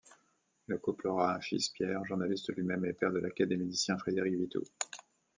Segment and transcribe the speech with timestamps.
[0.65, 4.63] Le couple aura un fils Pierre, journaliste lui-même et père de l'académicien Frédéric Vitoux.